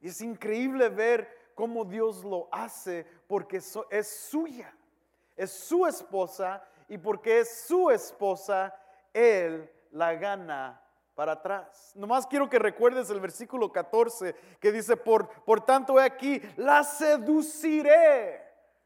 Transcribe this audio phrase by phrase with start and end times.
[0.00, 3.56] Y es increíble ver cómo Dios lo hace porque
[3.90, 4.74] es suya,
[5.36, 8.74] es su esposa y porque es su esposa,
[9.12, 10.80] Él la gana
[11.14, 11.92] para atrás.
[11.94, 16.84] Nomás quiero que recuerdes el versículo 14 que dice, por, por tanto he aquí, la
[16.84, 18.42] seduciré.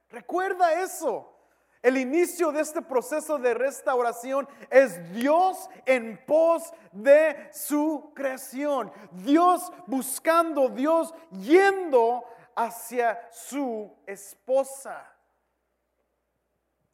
[0.08, 1.39] Recuerda eso.
[1.82, 8.92] El inicio de este proceso de restauración es Dios en pos de su creación.
[9.12, 15.10] Dios buscando, Dios yendo hacia su esposa.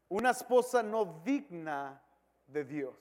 [0.08, 2.00] Una esposa no digna
[2.46, 2.94] de Dios.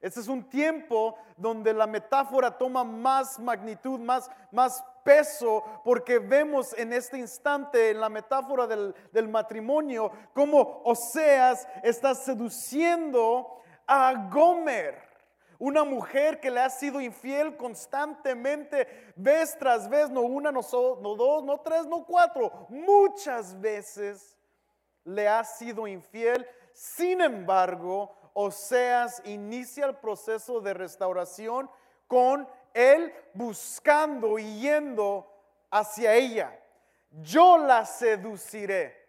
[0.00, 6.72] Este es un tiempo donde la metáfora toma más magnitud, más, más peso, porque vemos
[6.76, 15.04] en este instante, en la metáfora del, matrimonio, cómo Oseas está seduciendo a Gomer.
[15.58, 21.14] Una mujer que le ha sido infiel constantemente, vez tras vez, no una, no, no
[21.14, 24.36] dos, no tres, no cuatro, muchas veces
[25.04, 26.44] le ha sido infiel.
[26.72, 31.70] Sin embargo, Oseas inicia el proceso de restauración
[32.08, 35.30] con él buscando y yendo
[35.70, 36.60] hacia ella.
[37.10, 39.06] Yo la seduciré,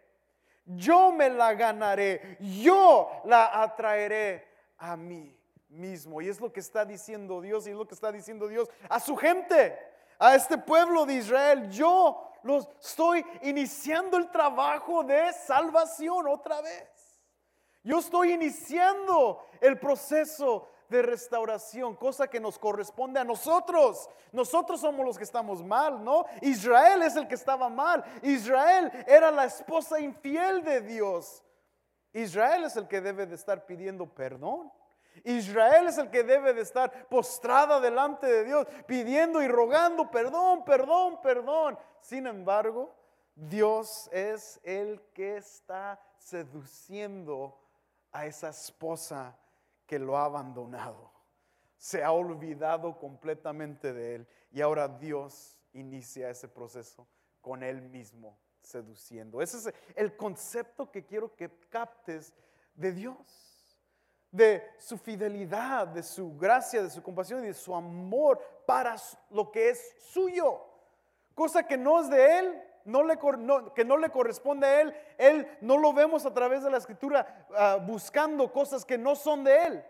[0.65, 5.35] yo me la ganaré, yo la atraeré a mí
[5.69, 6.21] mismo.
[6.21, 8.99] Y es lo que está diciendo Dios y es lo que está diciendo Dios a
[8.99, 9.77] su gente,
[10.19, 11.69] a este pueblo de Israel.
[11.71, 17.19] Yo los estoy iniciando el trabajo de salvación otra vez.
[17.83, 24.09] Yo estoy iniciando el proceso de restauración, cosa que nos corresponde a nosotros.
[24.31, 26.25] Nosotros somos los que estamos mal, ¿no?
[26.41, 28.03] Israel es el que estaba mal.
[28.21, 31.43] Israel era la esposa infiel de Dios.
[32.13, 34.71] Israel es el que debe de estar pidiendo perdón.
[35.23, 40.63] Israel es el que debe de estar postrada delante de Dios, pidiendo y rogando perdón,
[40.65, 41.77] perdón, perdón.
[42.01, 42.93] Sin embargo,
[43.35, 47.59] Dios es el que está seduciendo
[48.11, 49.37] a esa esposa
[49.85, 51.11] que lo ha abandonado.
[51.77, 57.07] Se ha olvidado completamente de él y ahora Dios inicia ese proceso
[57.41, 59.41] con él mismo seduciendo.
[59.41, 62.33] Ese es el concepto que quiero que captes
[62.73, 63.17] de Dios,
[64.31, 68.95] de su fidelidad, de su gracia, de su compasión y de su amor para
[69.29, 70.65] lo que es suyo.
[71.33, 75.91] Cosa que no es de él, que no le corresponde a Él, Él no lo
[75.91, 79.85] vemos a través de la escritura ah, buscando cosas que no son de Él.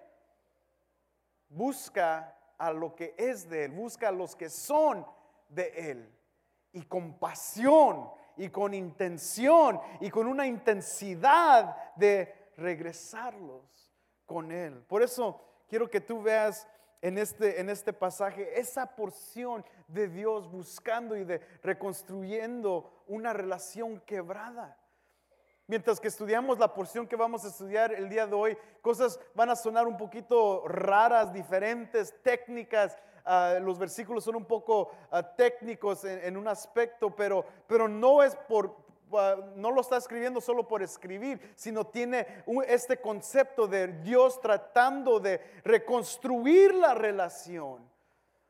[1.50, 5.06] Busca a lo que es de Él, busca a los que son
[5.50, 6.12] de Él.
[6.72, 13.94] Y con pasión y con intención y con una intensidad de regresarlos
[14.26, 14.84] con Él.
[14.88, 16.68] Por eso quiero que tú veas
[17.02, 24.00] en este, en este pasaje, esa porción de Dios buscando y de reconstruyendo una relación
[24.02, 24.78] quebrada.
[25.68, 29.50] Mientras que estudiamos la porción que vamos a estudiar el día de hoy, cosas van
[29.50, 32.96] a sonar un poquito raras, diferentes, técnicas.
[33.24, 38.22] Ah, los versículos son un poco ah, técnicos en, en, un aspecto, pero, pero no
[38.22, 38.85] es por,
[39.56, 45.40] no lo está escribiendo solo por escribir, sino tiene este concepto de Dios tratando de
[45.64, 47.90] reconstruir la relación.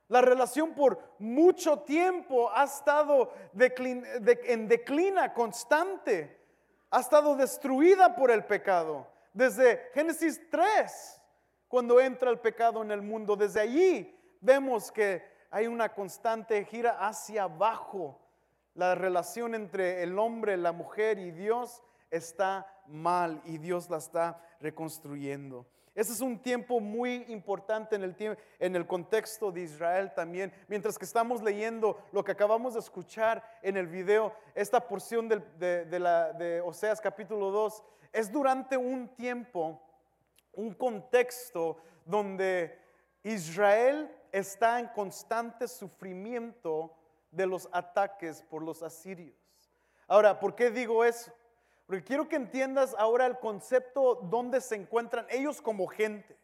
[0.08, 6.40] La relación por mucho tiempo ha estado en declina constante,
[6.92, 9.08] ha estado destruida por el pecado.
[9.34, 11.22] Desde Génesis 3,
[11.68, 16.98] cuando entra el pecado en el mundo, desde allí vemos que hay una constante gira
[17.00, 18.22] hacia abajo
[18.76, 21.82] la relación entre el hombre, la mujer y Dios
[22.12, 25.66] está mal y Dios la está reconstruyendo.
[25.96, 30.52] Ese es un tiempo muy importante en el, en el contexto de Israel también.
[30.68, 35.40] Mientras que estamos leyendo lo que acabamos de escuchar en el video, esta porción de,
[35.58, 37.82] de, de Oseas capítulo 2,
[38.12, 39.82] es durante un tiempo,
[40.52, 42.78] un contexto donde
[43.24, 46.94] Israel está en constante sufrimiento
[47.36, 49.36] de los ataques por los asirios.
[50.08, 51.32] Ahora, ¿por qué digo eso?
[51.86, 56.38] Porque quiero que entiendas ahora el concepto donde se encuentran ellos como gente.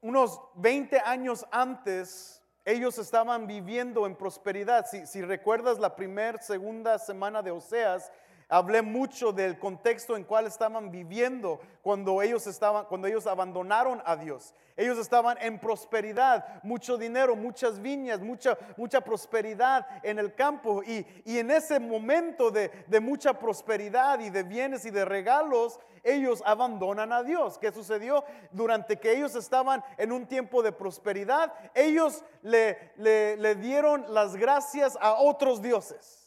[0.00, 4.86] Unos 20 años antes, ellos estaban viviendo en prosperidad.
[4.86, 8.10] Si, recuerdas la primera, segunda semana de Oseas,
[8.50, 14.16] hablé mucho del contexto en cual estaban viviendo cuando ellos estaban cuando ellos abandonaron a
[14.16, 14.54] Dios.
[14.76, 20.82] Ellos estaban en prosperidad, mucho dinero, muchas viñas, mucha, mucha prosperidad en el campo.
[20.82, 26.42] Y, en ese momento de, de mucha prosperidad y de bienes y de regalos, ellos
[26.46, 27.58] abandonan a Dios.
[27.58, 28.24] ¿Qué sucedió?
[28.52, 34.96] Durante que ellos estaban en un tiempo de prosperidad, ellos le, le, dieron las gracias
[35.00, 36.19] a otros dioses.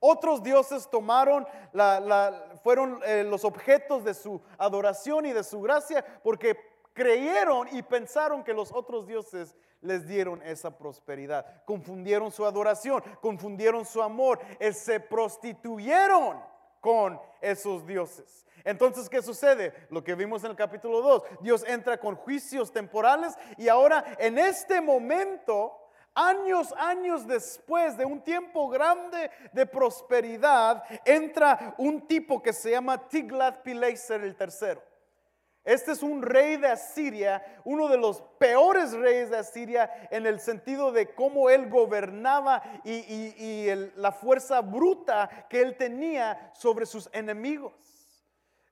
[0.00, 1.46] Otros dioses tomaron,
[2.62, 6.56] fueron eh, los objetos de su adoración y de su gracia porque
[6.94, 11.64] creyeron y pensaron que los otros dioses les dieron esa prosperidad.
[11.64, 16.42] Confundieron su adoración, confundieron su amor, eh, se prostituyeron
[16.80, 18.46] con esos dioses.
[18.64, 19.72] Entonces, ¿qué sucede?
[19.90, 24.38] Lo que vimos en el capítulo 2, Dios entra con juicios temporales y ahora en
[24.38, 25.79] este momento,
[26.14, 33.08] años, años después de un tiempo grande de prosperidad, entra un tipo que se llama
[33.08, 34.82] Tiglath-Pileser el tercero.
[35.62, 40.40] Este es un rey de Asiria, uno de los peores reyes de Asiria en el
[40.40, 47.74] sentido de cómo él gobernaba y, la fuerza bruta que él tenía sobre sus enemigos.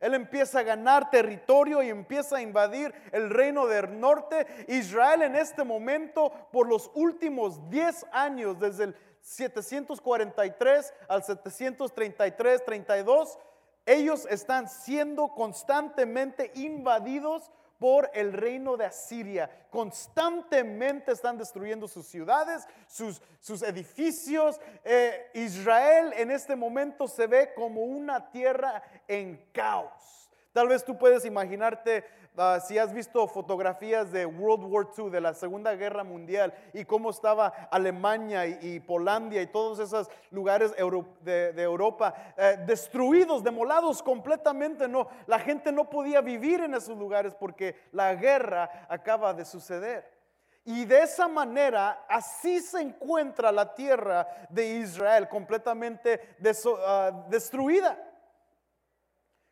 [0.00, 4.46] Él empieza a ganar territorio y empieza a invadir el reino del norte.
[4.68, 13.38] Israel en este momento, por los últimos 10 años, desde el 743 al 733, 32,
[13.86, 19.50] ellos están siendo constantemente invadidos por el reino de Asiria.
[19.70, 24.60] Constantemente están destruyendo sus ciudades, sus, sus edificios.
[24.84, 30.28] Eh, Israel en este momento se ve como una tierra en caos.
[30.52, 32.04] Tal vez tú puedes imaginarte
[32.40, 36.84] Ah, si has visto fotografías de World War II, de la Segunda Guerra Mundial, y
[36.84, 44.86] cómo estaba Alemania y, Polandia y todos esos lugares de, Europa eh, destruidos, demolados completamente,
[44.86, 50.08] no, la gente no podía vivir en esos lugares porque la guerra acaba de suceder.
[50.64, 56.36] Y de esa manera, así se encuentra la tierra de Israel completamente
[56.86, 57.98] ah, destruida,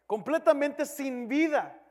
[0.06, 1.83] completamente sin vida.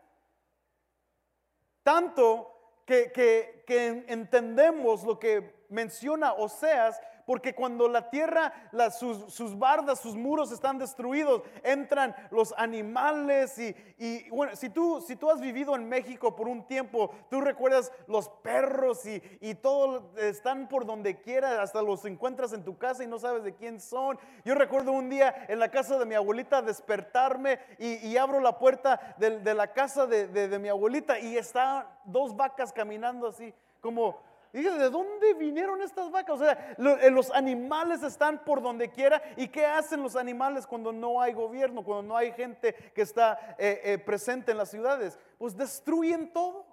[1.86, 2.52] Tanto
[2.88, 3.64] que,
[4.08, 8.54] entendemos lo que menciona Oseas porque cuando la tierra,
[8.92, 15.30] sus, bardas, sus muros están destruidos, entran los animales y, bueno, si tú, si tú
[15.30, 20.68] has vivido en México por un tiempo, tú recuerdas los perros y, y todo están
[20.68, 24.18] por donde quiera, hasta los encuentras en tu casa y no sabes de quién son.
[24.44, 29.16] Yo recuerdo un día en la casa de mi abuelita despertarme y, abro la puerta
[29.18, 34.20] de, la casa de, de mi abuelita y están dos vacas caminando así como
[34.56, 36.36] y ¿de dónde vinieron estas vacas?
[36.36, 39.22] O sea, eh, los animales están por donde quiera.
[39.36, 43.58] ¿Y qué hacen los animales cuando no hay gobierno, cuando no hay gente que está
[43.60, 45.20] eh, eh, presente en las ciudades?
[45.38, 46.66] Pues destruyen todo.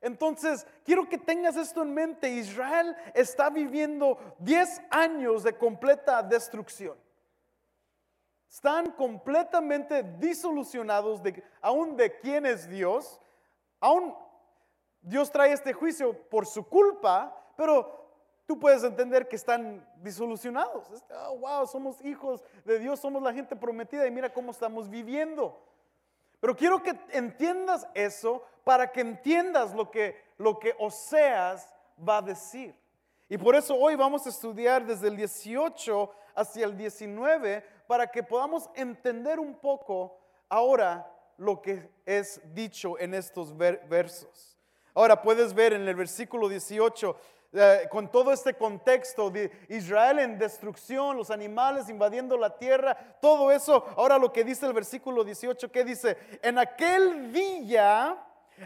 [0.00, 2.26] Entonces, quiero que tengas esto en mente.
[2.30, 6.96] Israel está viviendo 10 años de completa destrucción.
[8.48, 13.20] Están completamente disolucionados de, aún de quién es Dios,
[13.78, 14.14] aún
[15.02, 18.00] Dios trae este juicio por su culpa, pero
[18.46, 20.86] tú puedes entender que están disolucionados.
[21.10, 25.58] Oh, wow, somos hijos de Dios, somos la gente prometida y mira cómo estamos viviendo.
[26.40, 32.22] Pero quiero que entiendas eso para que entiendas lo que, lo que Oseas va a
[32.22, 32.74] decir.
[33.28, 38.22] Y por eso hoy vamos a estudiar desde el 18 hacia el 19 para que
[38.22, 44.49] podamos entender un poco ahora lo que es dicho en estos versos.
[44.94, 47.16] Ahora puedes ver en el versículo 18,
[47.52, 53.50] eh, con todo este contexto de Israel en destrucción, los animales invadiendo la tierra, todo
[53.50, 58.16] eso, ahora lo que dice el versículo 18, que dice, en aquel día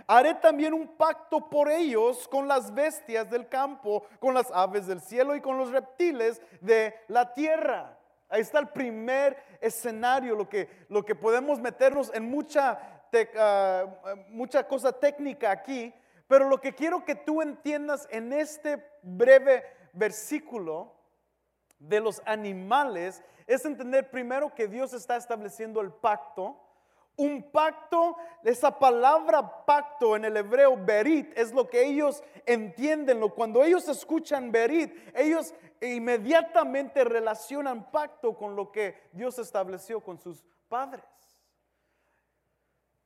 [0.06, 5.00] haré también un pacto por ellos con las bestias del campo, con las aves del
[5.00, 7.98] cielo y con los reptiles de la tierra.
[8.28, 12.78] Ahí está el primer escenario, lo que, lo que podemos meternos en mucha,
[13.38, 13.86] ah,
[14.28, 15.94] mucha cosa técnica aquí,
[16.26, 20.94] pero lo que quiero que tú entiendas en este breve versículo
[21.78, 26.60] de los animales es entender primero que Dios está estableciendo el pacto.
[27.16, 33.20] Un pacto, esa palabra pacto en el hebreo berit es lo que ellos entienden.
[33.28, 40.44] Cuando ellos escuchan berit, ellos inmediatamente relacionan pacto con lo que Dios estableció con sus
[40.68, 41.04] padres.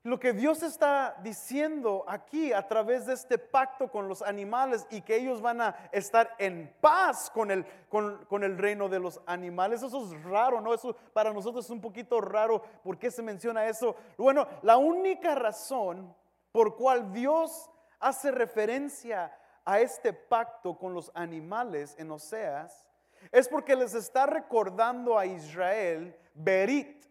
[0.04, 5.02] Lo que Dios está diciendo aquí a través de este pacto con los animales y
[5.02, 9.20] que ellos van a estar en paz con el, con, con el reino de los
[9.26, 10.72] animales, eso es raro, ¿no?
[10.72, 12.62] Eso para nosotros es un poquito raro.
[12.84, 13.96] ¿Por qué se menciona eso?
[14.16, 16.14] Bueno, la única razón
[16.52, 22.86] por cual Dios hace referencia a este pacto con los animales en Oseas
[23.32, 27.04] es porque les está recordando a Israel, Berit,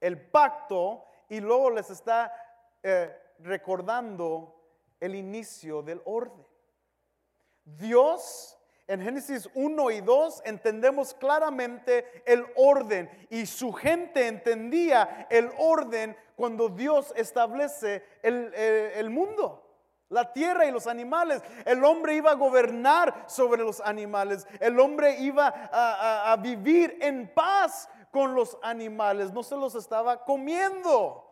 [0.00, 2.30] el pacto y luego les está
[2.82, 4.54] eh, recordando
[5.00, 6.44] el inicio del orden.
[7.64, 15.50] Dios, en Génesis 1 y 2, entendemos claramente el orden y su gente entendía el
[15.56, 19.70] orden cuando Dios establece el, el mundo
[20.10, 21.42] la tierra y los animales.
[21.64, 24.46] El hombre iba a gobernar sobre los animales.
[24.58, 30.24] El hombre iba a, a, vivir en paz con los animales, no se los estaba
[30.24, 31.26] comiendo.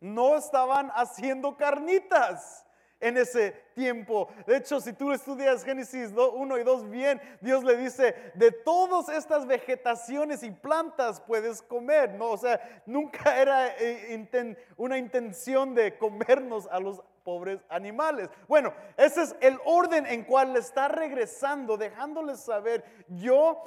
[0.00, 2.66] No estaban haciendo carnitas
[3.02, 4.28] en ese tiempo.
[4.46, 9.08] De hecho, si tú estudias Génesis 1 y 2 bien, Dios le dice, de todas
[9.08, 12.30] estas vegetaciones y plantas puedes comer, ¿no?
[12.30, 18.28] O sea, nunca era eh, una intención de comernos a los pobres animales.
[18.48, 23.62] Bueno, ese es el orden en cual le está regresando, dejándoles saber, yo,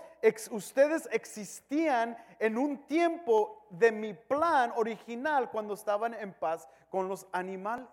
[0.51, 7.27] ustedes existían en un tiempo de mi plan original cuando estaban en paz con los
[7.31, 7.87] animales.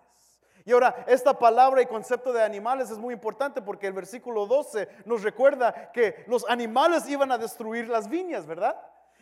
[0.65, 4.87] Y ahora, esta palabra y concepto de animales es muy importante porque el versículo 12
[5.05, 8.79] nos recuerda que los animales iban a destruir las viñas, ¿verdad?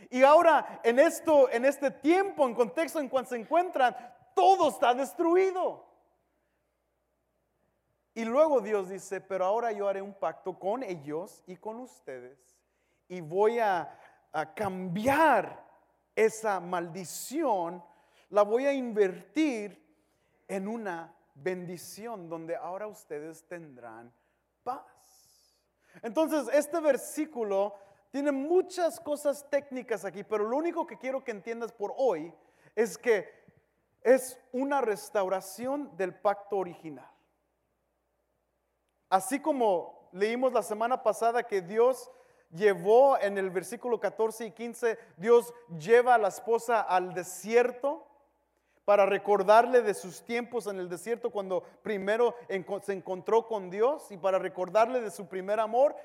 [0.09, 3.95] Y ahora, en esto, en este tiempo, en contexto en cual se encuentran,
[4.35, 5.85] todo está destruido.
[8.13, 12.51] Y luego Dios dice, pero ahora yo haré un pacto con ellos y con ustedes
[13.11, 13.97] y voy a,
[14.55, 15.67] cambiar
[16.15, 17.83] esa maldición,
[18.29, 19.77] la voy a invertir
[20.47, 24.13] en una bendición donde ahora ustedes tendrán
[24.63, 24.85] paz.
[26.01, 27.75] Entonces, este versículo
[28.11, 32.33] tiene muchas cosas técnicas aquí, pero lo único que quiero que entiendas por hoy
[32.75, 33.29] es que
[34.01, 37.09] es una restauración del pacto original.
[39.09, 42.09] Así como leímos la semana pasada que Dios
[42.49, 48.07] llevó en el versículo 14 y 15, Dios lleva a la esposa al desierto
[48.91, 52.35] para recordarle de sus tiempos en el desierto cuando primero
[52.83, 55.95] se encontró con Dios y para recordarle de su primer amor.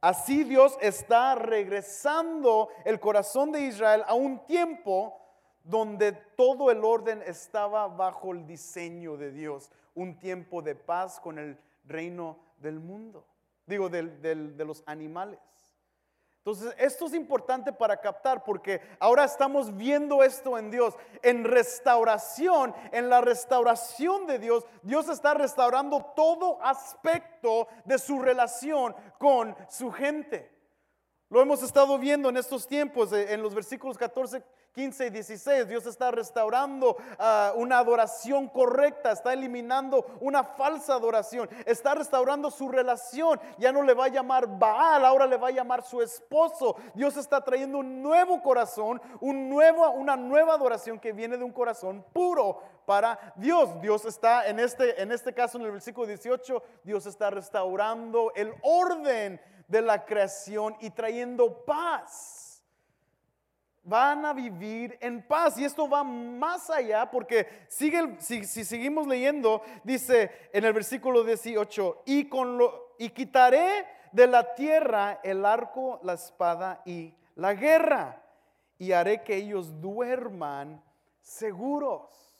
[0.00, 5.20] Así Dios está regresando el corazón de Israel a un tiempo
[5.62, 11.38] donde todo el orden estaba bajo el diseño de Dios, un tiempo de paz con
[11.38, 13.24] el reino del mundo,
[13.68, 15.38] digo, de los animales.
[16.44, 22.74] Entonces, esto es importante para captar porque ahora estamos viendo esto en Dios, en restauración,
[22.90, 24.66] en la restauración de Dios.
[24.82, 30.50] Dios está restaurando todo aspecto de su relación con su gente.
[31.32, 35.68] Lo hemos estado viendo en estos tiempos, eh, en los versículos 14 15 y 16,
[35.68, 42.68] Dios está restaurando ah, una adoración correcta, está eliminando una falsa adoración, está restaurando su
[42.68, 43.38] relación.
[43.58, 46.76] Ya no le va a llamar Baal, ahora le va a llamar su esposo.
[46.94, 51.52] Dios está trayendo un nuevo corazón, un nuevo, una nueva adoración que viene de un
[51.52, 53.78] corazón puro para Dios.
[53.80, 58.54] Dios está en este, en este caso, en el versículo 18, Dios está restaurando el
[58.62, 59.38] orden
[59.72, 62.62] de la creación y trayendo paz
[63.82, 65.56] van a vivir en paz.
[65.56, 72.02] Y esto va más allá porque sigue, si, seguimos leyendo, dice en el versículo 18,
[72.04, 78.22] y, con lo, y quitaré de la tierra el arco, la espada y la guerra,
[78.78, 80.84] y haré que ellos duerman
[81.22, 82.36] seguros.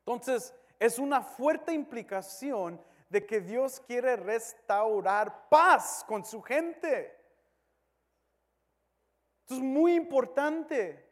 [0.00, 2.80] Entonces, es una fuerte implicación
[3.12, 7.14] de que Dios quiere restaurar paz con su gente.
[9.42, 11.06] Esto es muy importante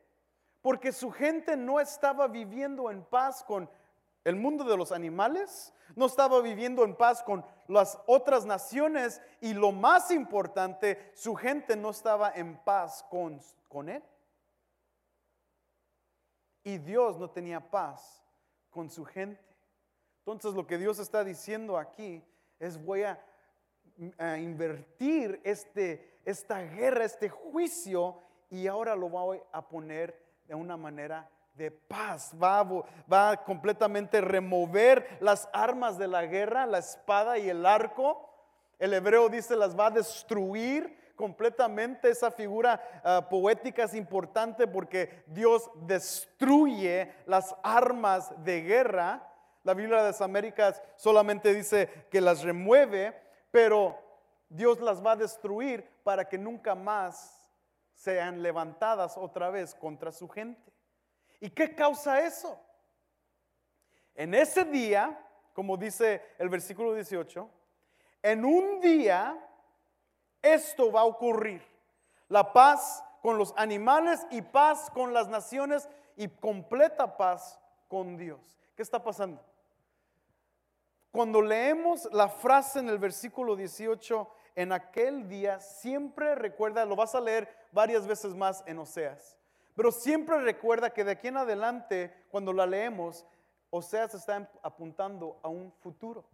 [0.62, 3.70] porque su gente no estaba viviendo en paz con
[4.24, 9.52] el mundo de los animales, no estaba viviendo en paz con las otras naciones y
[9.52, 14.02] lo más importante, su gente no estaba en paz con, con él.
[16.64, 18.24] Y Dios no tenía paz
[18.70, 19.49] con su gente.
[20.32, 22.24] Entonces lo que Dios está diciendo aquí
[22.58, 23.18] es voy a,
[24.38, 31.28] invertir este, esta guerra, este juicio, y ahora lo voy a poner de una manera
[31.54, 32.32] de paz.
[32.42, 32.62] Va,
[33.12, 38.26] va a completamente remover las armas de la guerra, la espada y el arco.
[38.78, 42.08] El hebreo dice las va a destruir completamente.
[42.08, 49.29] Esa figura ah, poética es importante porque Dios destruye las armas de guerra.
[49.62, 53.14] La Biblia de las Américas solamente dice que las remueve,
[53.50, 53.98] pero
[54.48, 57.40] Dios las va a destruir para que nunca más
[57.94, 60.72] sean levantadas otra vez contra su gente.
[61.40, 62.58] ¿Y qué causa eso?
[64.14, 65.18] En ese día,
[65.52, 67.48] como dice el versículo 18,
[68.22, 69.38] en un día
[70.42, 71.62] esto va a ocurrir.
[72.28, 78.58] La paz con los animales y paz con las naciones y completa paz con Dios.
[78.74, 79.44] ¿Qué está pasando?
[81.10, 87.16] Cuando leemos la frase en el versículo 18, en aquel día, siempre recuerda, lo vas
[87.16, 89.36] a leer varias veces más en Oseas,
[89.74, 93.26] pero siempre recuerda que de aquí en adelante, cuando la leemos,
[93.70, 96.24] Oseas está apuntando a un futuro,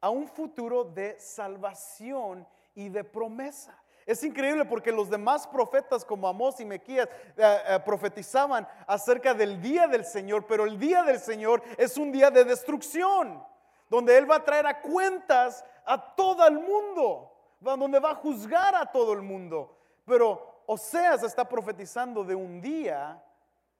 [0.00, 3.80] a un futuro de salvación y de promesa.
[4.06, 9.60] Es increíble porque los demás profetas como Amós y Mequías eh, eh, profetizaban acerca del
[9.60, 13.44] día del Señor, pero el día del Señor es un día de destrucción,
[13.88, 18.74] donde Él va a traer a cuentas a todo el mundo, donde va a juzgar
[18.74, 19.76] a todo el mundo.
[20.04, 23.22] Pero Oseas está profetizando de un día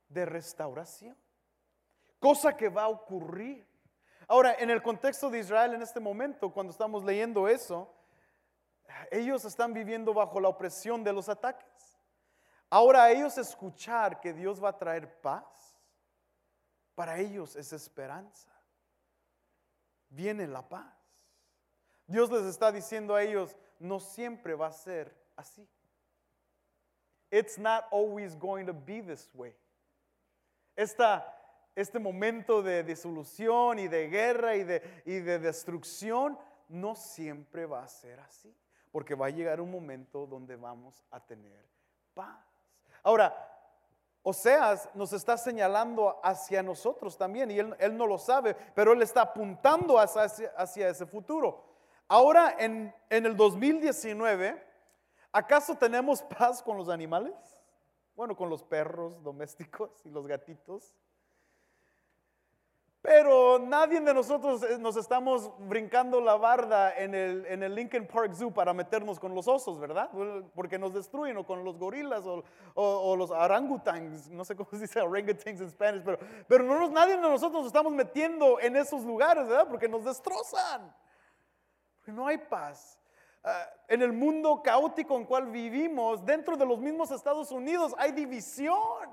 [0.08, 1.16] de restauración,
[2.18, 3.66] cosa que va a ocurrir.
[4.26, 7.92] Ahora, en el contexto de Israel en este momento, cuando estamos leyendo eso,
[9.10, 11.98] ellos están viviendo bajo la opresión de los ataques.
[12.70, 15.78] Ahora ellos escuchar que Dios va a traer paz,
[16.94, 18.50] para ellos es esperanza.
[20.10, 20.94] Viene la paz.
[22.06, 25.68] Dios les está diciendo a ellos, no siempre va a ser así.
[27.30, 29.54] It's not always going to be this way.
[31.74, 37.82] este momento de disolución y de guerra y de, y de destrucción no siempre va
[37.82, 38.54] a ser así
[38.90, 41.64] porque va a llegar un momento donde vamos a tener
[42.14, 42.44] paz.
[43.02, 43.57] Ahora,
[44.28, 49.22] Oseas nos está señalando hacia nosotros también y él, no lo sabe, pero él está
[49.22, 51.64] apuntando hacia, ese futuro.
[52.08, 54.62] Ahora en, en el 2019,
[55.32, 57.34] ¿acaso tenemos paz con los animales?
[58.14, 60.94] Bueno, con los perros domésticos y los gatitos.
[63.00, 68.06] Pero nadie de nosotros eh, nos estamos brincando la barda en el, en el, Lincoln
[68.06, 70.10] Park Zoo para meternos con los osos, ¿verdad?
[70.54, 72.42] Porque nos destruyen, o con los gorilas, o,
[72.74, 77.14] o, los orangutans, no sé cómo se dice orangutans en español, pero, pero no nadie
[77.14, 79.68] de nosotros nos estamos metiendo en esos lugares, ¿verdad?
[79.68, 80.92] Porque nos destrozan.
[81.98, 82.98] Porque no hay paz.
[83.44, 88.10] Ah, en el mundo caótico en cual vivimos, dentro de los mismos Estados Unidos, hay
[88.10, 89.08] división.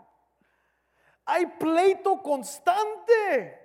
[1.24, 3.65] Hay pleito constante.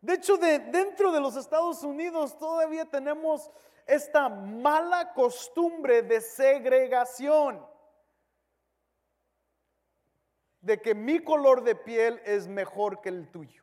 [0.00, 3.50] De hecho, de, dentro de los Estados Unidos todavía tenemos
[3.86, 7.66] esta mala costumbre de segregación.
[10.60, 13.62] De que mi color de piel es mejor que el tuyo.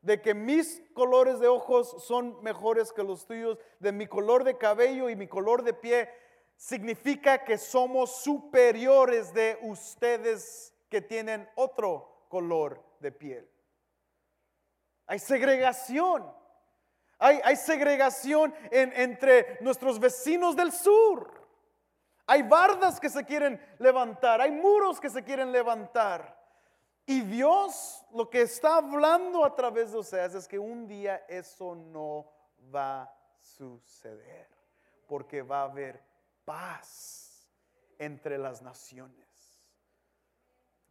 [0.00, 3.58] De que mis colores de ojos son mejores que los tuyos.
[3.78, 6.08] De mi color de cabello y mi color de pie
[6.56, 13.51] significa que somos superiores de ustedes que tienen otro color de piel.
[15.06, 16.32] Hay segregación.
[17.18, 21.30] Hay, segregación entre nuestros vecinos del sur.
[22.26, 24.40] Hay bardas que se quieren levantar.
[24.40, 26.36] Hay muros que se quieren levantar.
[27.06, 31.76] Y Dios lo que está hablando a través de Oseas es que un día eso
[31.76, 32.26] no
[32.74, 34.48] va a suceder.
[35.06, 36.02] Porque va a haber
[36.44, 37.48] paz
[37.98, 39.62] entre las naciones.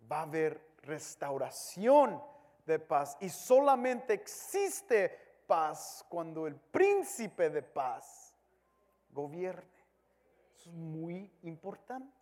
[0.10, 2.22] Va a haber restauración
[2.66, 3.18] de paz.
[3.20, 8.36] Y solamente existe paz cuando el príncipe de paz
[9.10, 9.70] gobierne.
[10.58, 12.22] Es muy importante.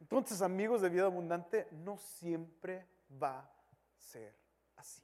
[0.00, 2.86] Entonces, amigos de vida abundante, no siempre
[3.22, 3.50] va a
[3.96, 4.34] ser
[4.76, 5.02] así.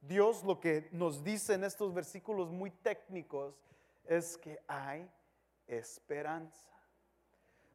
[0.00, 3.54] Dios lo que nos dice en estos versículos muy técnicos
[4.04, 5.10] es que hay
[5.66, 6.70] esperanza.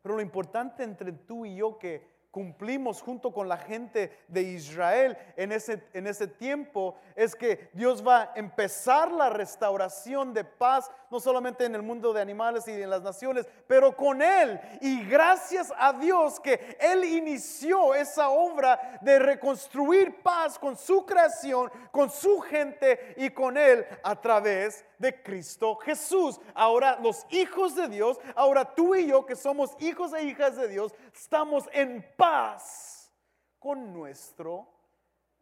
[0.02, 5.18] Pero lo importante entre tú y yo que cumplimos junto con la gente de Israel
[5.36, 10.92] en ese, en ese tiempo es que Dios va a empezar la restauración de paz,
[11.10, 14.60] no solamente en el mundo de animales y en las naciones, pero con Él.
[14.82, 21.72] Y gracias a Dios que Él inició esa obra de reconstruir paz con su creación,
[21.92, 26.40] con su gente y con Él a través de Cristo Jesús.
[26.54, 30.68] Ahora los hijos de Dios, ahora tú y yo que somos hijos e hijas de
[30.68, 33.12] Dios, estamos en paz
[33.58, 34.68] con nuestro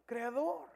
[0.06, 0.70] Creador.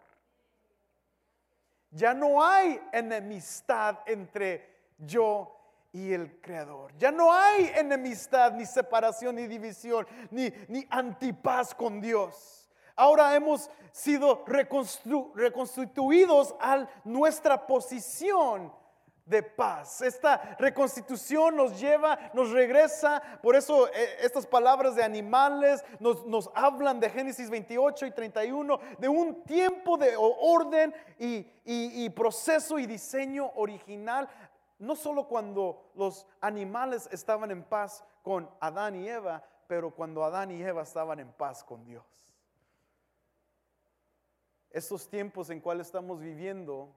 [1.91, 5.59] Ya no hay enemistad entre yo
[5.93, 6.93] y el Creador.
[6.99, 12.62] Ya no hay enemistad, ni separación, ni división, ni, ni antipaz con Dios.
[12.97, 18.73] Ahora hemos sido reconstituidos a nuestra posición
[19.25, 20.03] de paz.
[20.03, 23.23] Esta reconstitución nos lleva, nos regresa.
[23.43, 28.79] Por eso eh, estas palabras de animales nos, nos, hablan de Génesis 28 y 31,
[28.99, 34.29] de un tiempo de orden y, y proceso y diseño original.
[34.79, 40.51] No solo cuando los animales estaban en paz con Adán y Eva, pero cuando Adán
[40.51, 42.05] y Eva estaban en paz con Dios.
[44.73, 46.95] Estos tiempos en cuales estamos viviendo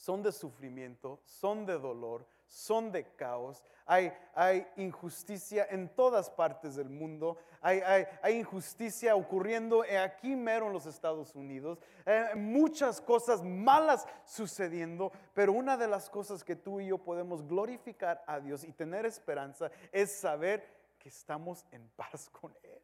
[0.00, 3.62] son de sufrimiento, son de dolor, son de caos.
[3.84, 4.12] Hay,
[4.76, 7.36] injusticia en todas partes del mundo.
[7.60, 7.80] Hay,
[8.22, 11.78] hay, injusticia ocurriendo aquí mero en los Estados Unidos.
[12.06, 15.12] Eh, muchas cosas malas sucediendo.
[15.34, 19.04] Pero una de las cosas que tú y yo podemos glorificar a Dios y tener
[19.04, 20.66] esperanza es saber
[20.98, 22.82] que estamos en paz con Él.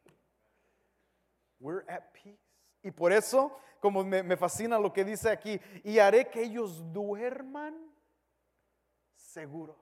[1.59, 2.46] We're at peace.
[2.83, 7.75] Y por eso, como me, fascina lo que dice aquí, y haré que ellos duerman
[9.15, 9.77] seguros.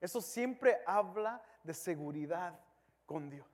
[0.00, 2.58] Eso siempre habla de seguridad
[3.06, 3.46] con Dios.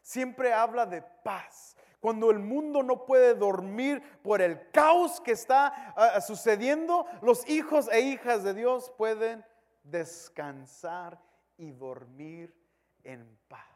[0.00, 1.76] Siempre habla de paz.
[2.00, 5.66] Cuando el mundo no puede dormir por el caos que está
[5.96, 9.44] ah, ah, sucediendo, los hijos e hijas de Dios pueden
[9.82, 11.20] descansar
[11.56, 12.54] y dormir
[13.02, 13.75] en paz.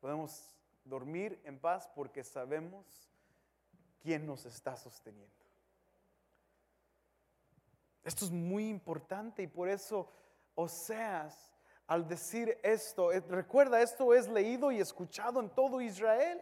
[0.00, 3.10] Podemos dormir en paz porque sabemos
[4.02, 5.34] quién nos está sosteniendo.
[8.02, 10.10] Esto es muy importante y por eso
[10.54, 11.52] Oseas,
[11.86, 16.40] al decir esto, recuerda, esto es leído y escuchado en todo Israel.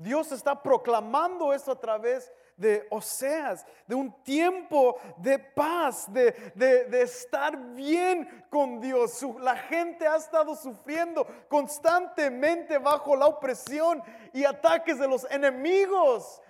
[0.00, 7.02] Dios está proclamando esto a través de Oseas, de un tiempo de paz, de, de,
[7.02, 9.22] estar bien con Dios.
[9.40, 16.40] la gente ha estado sufriendo constantemente bajo la opresión y ataques de los enemigos.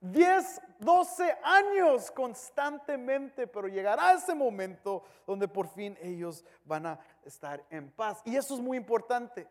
[0.00, 7.64] 10, 12 años constantemente, pero llegará ese momento donde por fin ellos van a estar
[7.70, 8.22] en paz.
[8.24, 9.46] Y eso es muy importante.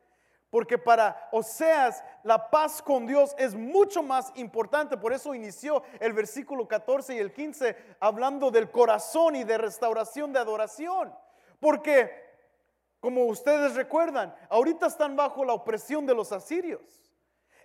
[0.50, 4.96] Porque para Oseas la paz con Dios es mucho más importante.
[4.96, 10.32] Por eso inició el versículo 14 y el 15 hablando del corazón y de restauración
[10.32, 11.14] de adoración.
[11.60, 12.12] Porque,
[13.02, 17.12] como ustedes recuerdan, ahorita están bajo la opresión de los asirios.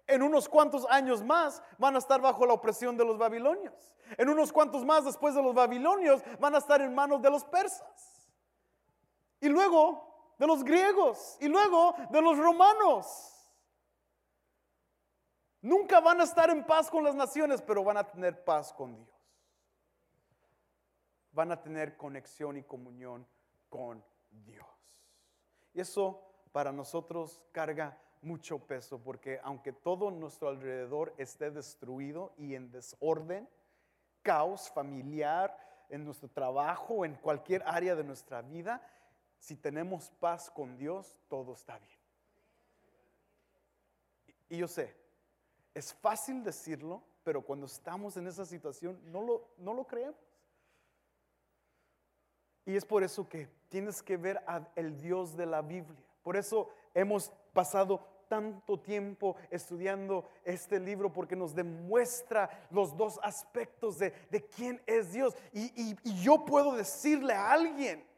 [0.08, 3.94] En unos cuantos años más van a estar bajo la opresión de los babilonios.
[4.18, 7.44] En unos cuantos más después de los babilonios van a estar en manos de los
[7.44, 8.28] persas.
[9.40, 10.11] Y luego
[10.42, 13.48] de los griegos y luego de los romanos.
[15.60, 18.96] Nunca van a estar en paz con las naciones, pero van a tener paz con
[18.96, 19.08] Dios.
[21.30, 23.24] Van a tener conexión y comunión
[23.68, 24.66] con Dios.
[25.74, 32.56] Y eso para nosotros carga mucho peso, porque aunque todo nuestro alrededor esté destruido y
[32.56, 33.48] en desorden,
[34.22, 35.56] caos familiar,
[35.88, 38.82] en nuestro trabajo, en cualquier área de nuestra vida,
[39.42, 41.98] si tenemos paz con Dios, todo está bien.
[44.48, 44.94] Y yo sé,
[45.74, 50.20] es fácil decirlo, pero cuando estamos en esa situación no lo, no lo creemos.
[52.64, 56.06] Y es por eso que tienes que ver al Dios de la Biblia.
[56.22, 63.98] Por eso hemos pasado tanto tiempo estudiando este libro porque nos demuestra los dos aspectos
[63.98, 64.12] de,
[64.54, 65.34] quién es Dios.
[65.52, 68.11] y yo puedo decirle a alguien,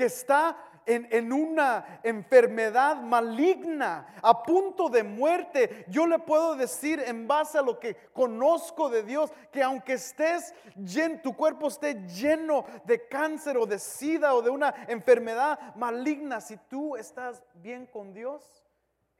[0.00, 7.28] que está en, una enfermedad maligna, a punto de muerte, yo le puedo decir en
[7.28, 12.64] base a lo que conozco de Dios, que aunque estés lleno, tu cuerpo esté lleno
[12.86, 18.14] de cáncer o de sida o de una enfermedad maligna, si tú estás bien con
[18.14, 18.64] Dios,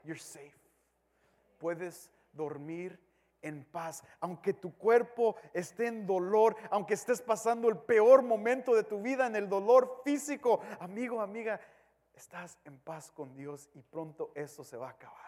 [0.03, 0.57] you're safe.
[1.59, 2.99] Puedes dormir
[3.43, 8.85] en paz, aunque tu cuerpo esté en dolor, aunque estés pasando el peor momento de
[8.85, 11.61] tu vida en el dolor físico, amigo, amiga,
[12.15, 15.19] estás en paz con Dios y pronto eso se va a acabar.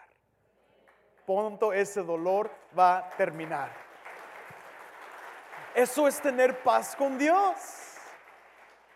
[1.25, 3.71] Pronto ese dolor va a terminar.
[5.73, 7.92] Eso es tener paz con Dios.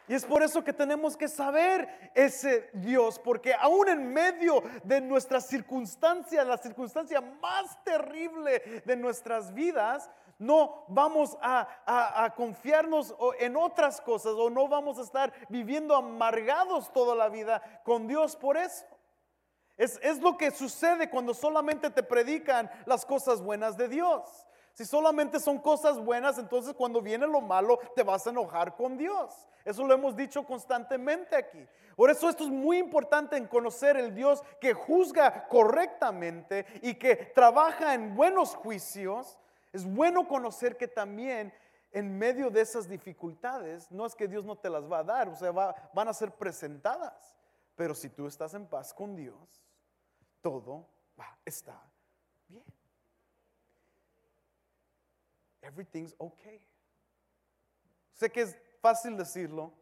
[0.07, 5.01] Y es por eso que tenemos que saber ese Dios, porque aún en medio de
[5.01, 13.99] nuestras circunstancias, la circunstancia más terrible de nuestras vidas, no vamos a, confiarnos en otras
[13.99, 18.85] cosas o no vamos a estar viviendo amargados toda la vida con Dios por eso.
[19.75, 24.47] Es, es lo que sucede cuando solamente te predican las cosas buenas de Dios.
[24.77, 28.95] Si solamente son cosas buenas, entonces cuando viene lo malo te vas a enojar con
[28.95, 29.47] Dios.
[29.65, 31.67] Eso lo hemos dicho constantemente aquí.
[31.95, 37.15] Por eso esto es muy importante en conocer el Dios que juzga correctamente y que
[37.15, 39.39] trabaja en buenos juicios.
[39.73, 41.51] Es bueno conocer que también
[41.91, 45.27] en medio de esas dificultades, no es que Dios no te las va a dar,
[45.27, 47.33] o sea, van a ser presentadas.
[47.75, 49.35] Pero si tú estás en paz con Dios,
[50.39, 50.85] todo
[51.19, 51.81] va a estar
[52.47, 52.63] bien.
[55.67, 56.65] Everything's okay.
[58.13, 59.73] Sé que es fácil decirlo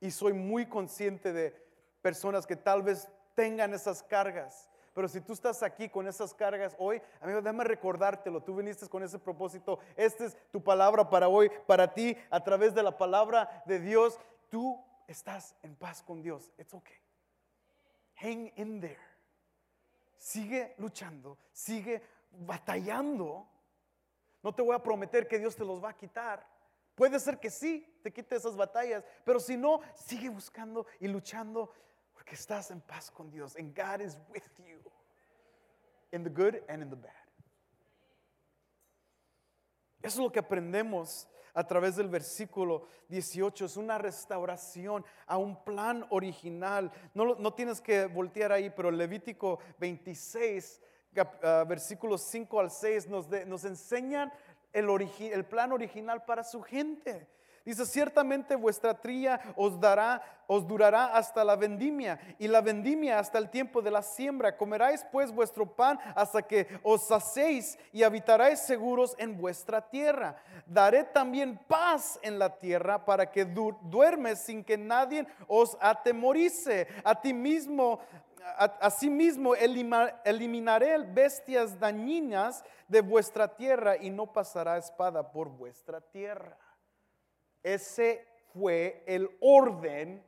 [0.00, 1.54] y soy muy consciente de
[2.00, 4.68] personas que tal vez tengan esas cargas.
[4.94, 8.42] Pero si tú estás aquí con esas cargas hoy, amigo, déjame recordártelo.
[8.42, 9.78] Tú viniste con ese propósito.
[9.96, 14.18] Esta es tu palabra para hoy, para ti, a través de la palabra de Dios.
[14.48, 16.50] Tú estás en paz con Dios.
[16.58, 16.96] It's okay.
[18.16, 19.14] Hang in there.
[20.16, 23.46] Sigue luchando, sigue batallando
[24.44, 26.46] no te voy a prometer que Dios te los va a quitar.
[26.94, 31.72] Puede ser que sí, te quite esas batallas, pero si no, sigue buscando y luchando
[32.12, 33.56] porque estás en paz con Dios.
[33.56, 34.78] And God is with you
[36.12, 37.10] in the good and in the bad.
[40.02, 43.64] Eso es lo que aprendemos a través del versículo 18.
[43.64, 46.92] Es una restauración a un plan original.
[47.14, 50.93] No, no tienes que voltear ahí, pero Levítico 26 Ah,
[51.66, 54.32] versículos 5 al 6 nos, enseñan
[54.72, 57.26] el, plan original para su gente.
[57.64, 63.38] Dice, ciertamente vuestra tría os dará, os durará hasta la vendimia y la vendimia hasta
[63.38, 64.54] el tiempo de la siembra.
[64.54, 70.36] Comeráis pues vuestro pan hasta que os hacéis y habitaréis seguros en vuestra tierra.
[70.66, 76.86] Daré también paz en la tierra para que duermes sin que nadie os atemorice.
[77.02, 78.00] A ti mismo
[78.80, 86.56] Asimismo, eliminaré bestias dañinas de vuestra tierra y no pasará espada por vuestra tierra.
[87.62, 90.24] Ese fue el orden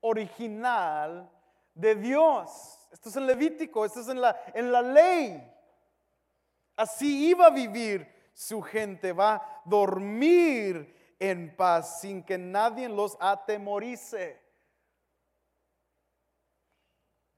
[0.00, 1.30] original
[1.74, 2.88] de Dios.
[2.90, 5.50] Esto es en Levítico, esto es en la, en la ley.
[6.76, 13.16] Así iba a vivir su gente, va a dormir en paz sin que nadie los
[13.20, 14.41] atemorice.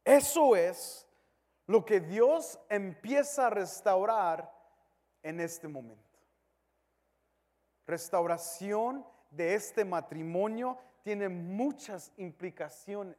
[0.04, 1.06] Eso es
[1.66, 4.52] lo que Dios empieza a restaurar
[5.22, 6.02] en este momento.
[7.86, 13.16] Restauración de este matrimonio tiene muchas implicaciones.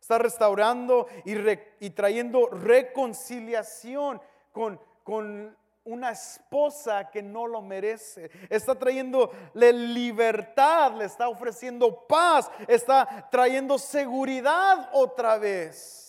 [0.00, 8.30] Está restaurando y, trayendo reconciliación con, con una esposa que no lo merece.
[8.48, 16.02] Está trayendo libertad, le está ofreciendo paz, está trayendo seguridad otra vez.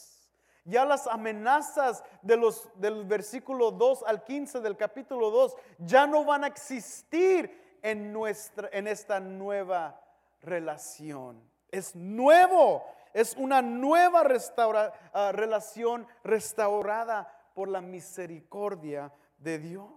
[0.65, 6.23] Ya las amenazas de los, del versículo 2 al 15 del capítulo 2 ya no
[6.23, 9.99] van a existir en, nuestra, en esta nueva
[10.41, 11.41] relación.
[11.69, 19.11] Es nuevo, es una nueva restaura, ah, relación restaurada por la misericordia
[19.43, 19.91] de Dios.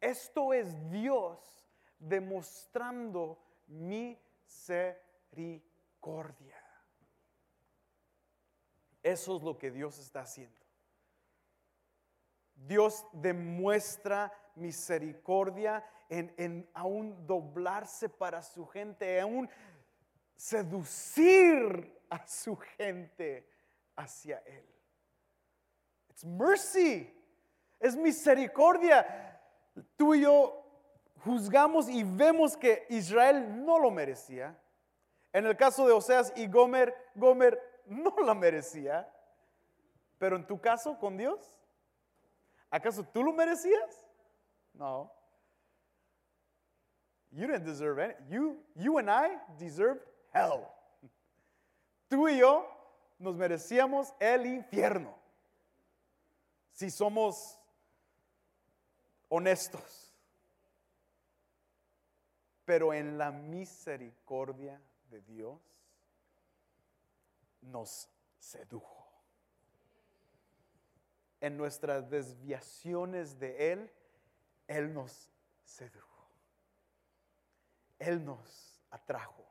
[0.00, 6.56] Esto es Dios demostrando misericordia.
[9.02, 10.64] Eso es lo que Dios está haciendo.
[12.54, 19.50] Dios demuestra misericordia en, en aún doblarse para su gente, aún
[20.36, 23.46] seducir a su gente
[23.96, 24.73] hacia Él.
[26.24, 27.10] It's mercy.
[27.80, 29.38] Es misericordia.
[29.96, 30.64] Tú y yo
[31.22, 34.58] juzgamos y vemos que Israel no lo merecía.
[35.32, 39.06] En el caso de Oseas y Gomer, Gomer no lo merecía.
[40.18, 41.52] Pero en tu caso con Dios,
[42.70, 44.02] ¿acaso tú lo merecías?
[44.72, 45.12] No.
[47.32, 48.16] You didn't deserve it.
[48.30, 50.68] You, you and I deserved hell.
[52.08, 52.64] Tú y yo
[53.18, 55.23] nos merecíamos el infierno
[56.74, 57.58] si somos
[59.28, 60.12] honestos.
[62.64, 65.60] Pero en la misericordia de Dios
[67.62, 68.08] nos
[68.38, 69.06] sedujo.
[71.40, 73.92] En nuestras desviaciones de Él,
[74.66, 75.30] Él nos
[75.62, 76.28] sedujo.
[77.98, 79.46] Él nos atrajo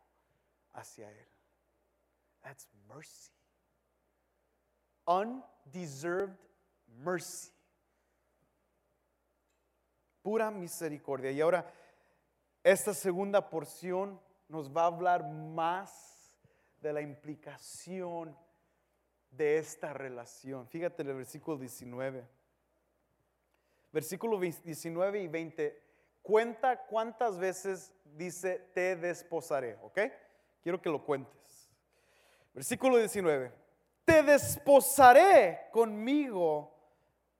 [0.73, 1.27] hacia Él.
[2.41, 3.31] That's mercy.
[5.05, 6.37] Undeserved
[6.97, 7.51] mercy.
[10.21, 11.31] Pura misericordia.
[11.31, 11.71] Y ahora,
[12.63, 16.37] esta segunda porción nos va a hablar más
[16.81, 18.37] de la implicación
[19.31, 20.67] de esta relación.
[20.67, 22.27] Fíjate en el versículo 19.
[23.91, 25.81] versículo 19 y 20,
[26.21, 29.99] cuenta cuántas veces dice te desposaré, ¿ok?
[30.61, 31.69] Quiero que lo cuentes.
[32.53, 33.51] Versículo 19,
[34.05, 36.72] te desposaré conmigo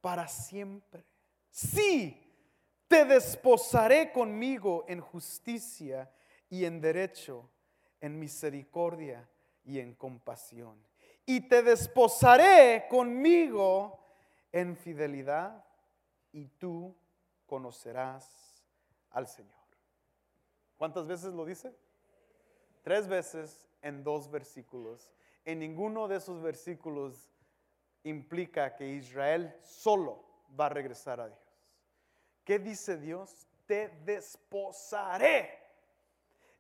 [0.04, 1.06] para siempre.
[1.50, 2.30] Sí,
[2.90, 6.12] te desposaré conmigo en justicia
[6.50, 7.50] y en derecho,
[8.02, 9.30] en misericordia
[9.64, 10.78] y en compasión.
[11.26, 13.98] Y te desposaré conmigo
[14.52, 15.64] en fidelidad
[16.34, 16.94] y tú
[17.46, 18.62] conocerás
[19.10, 19.54] al Señor.
[20.76, 21.74] ¿Cuántas veces lo dice?
[22.82, 25.14] Tres veces en dos versículos.
[25.46, 27.30] En ninguno de esos versículos
[28.04, 30.24] implica que Israel solo
[30.60, 31.40] va a regresar a Dios.
[32.44, 33.48] ¿Qué dice Dios?
[33.66, 35.60] Te desposaré.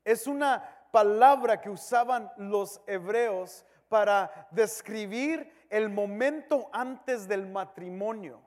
[0.03, 8.41] Es una palabra que usaban los hebreos para describir el momento antes del matrimonio.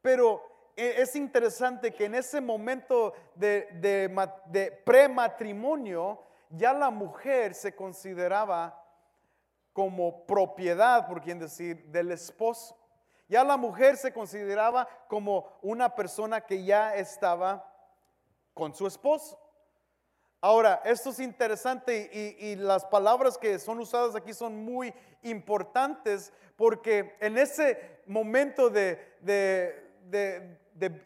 [0.00, 0.42] Pero
[0.76, 8.81] e, es interesante que en ese momento de, de, prematrimonio ya la mujer se consideraba
[9.72, 12.76] como propiedad, por quien decir, del esposo.
[13.28, 17.66] Ya la mujer se consideraba como una persona que ya estaba
[18.52, 19.38] con su esposo.
[20.44, 27.16] Ahora, esto es interesante y, las palabras que son usadas aquí son muy importantes porque
[27.20, 28.98] en ese momento de,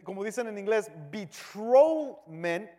[0.02, 2.70] como dicen en inglés, betrothment,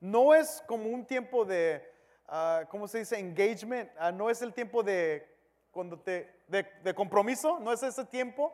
[0.00, 1.84] no es como un tiempo de,
[2.28, 3.18] uh, ¿cómo se dice?
[3.18, 5.26] Engagement, ah, no es el tiempo de,
[5.70, 8.52] cuando te, de compromiso, no es ese tiempo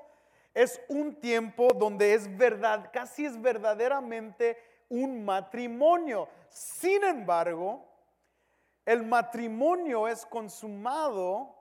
[0.54, 4.56] es un tiempo donde es verdad, casi es verdaderamente
[4.88, 6.28] un matrimonio.
[6.48, 7.84] Sin embargo,
[8.86, 11.56] el matrimonio es consumado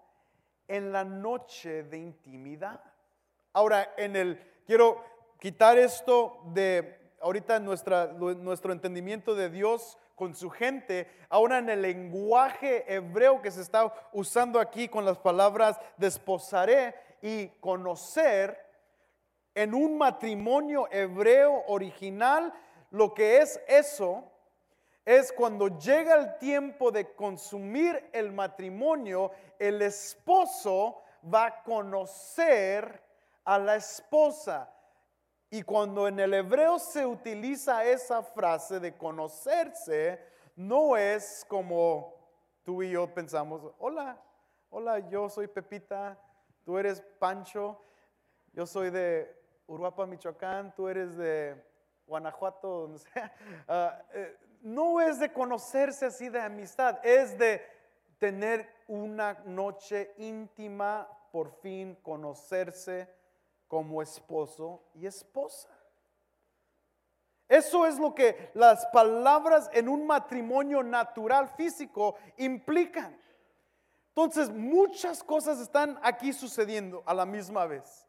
[0.67, 2.80] en la noche de intimidad.
[3.52, 5.04] Ahora, en el, quiero
[5.39, 11.81] quitar esto de ahorita nuestra, nuestro entendimiento de Dios con su gente, ahora en el
[11.81, 18.59] lenguaje hebreo que se está usando aquí con las palabras desposaré y conocer,
[19.55, 22.53] en un matrimonio hebreo original,
[22.91, 24.23] lo que es eso
[25.05, 31.01] es cuando llega el tiempo de consumir el matrimonio, el esposo
[31.33, 33.01] va a conocer
[33.45, 34.69] a la esposa.
[35.53, 40.19] Y cuando en el hebreo se utiliza esa frase de conocerse,
[40.55, 42.15] no es como
[42.63, 44.19] tú y yo pensamos, hola,
[44.71, 46.19] hola, yo soy Pepita,
[46.65, 47.79] tú eres Pancho,
[48.51, 49.31] yo soy de
[49.67, 51.63] Uruapa, Michoacán, tú eres de
[52.07, 53.31] Guanajuato, donde sea.
[53.67, 57.63] Ah, eh, no es de conocerse así de amistad, es de
[58.17, 63.07] tener una noche íntima, por fin conocerse
[63.73, 65.67] como esposo y esposa.
[67.49, 73.19] Eso es lo que las palabras en un matrimonio natural físico implican.
[74.09, 78.05] Entonces, muchas cosas están aquí sucediendo a la misma vez.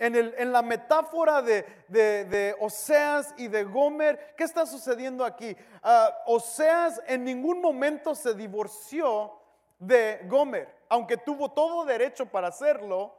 [0.00, 5.56] En, la metáfora de, Oseas y de Gomer, ¿qué está sucediendo aquí?
[5.80, 9.32] Ah, Oseas en ningún momento se divorció
[9.78, 13.14] de Gomer, aunque tuvo todo derecho para hacerlo,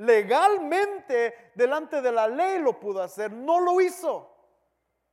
[0.00, 4.34] legalmente delante de la ley lo pudo hacer, no lo hizo.